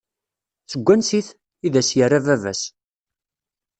Seg 0.71 0.81
wansi-t? 0.85 1.29
I 1.65 1.67
d 1.73 1.75
as-yerra 1.79 2.19
baba-s. 2.25 2.61